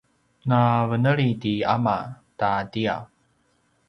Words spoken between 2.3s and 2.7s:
ta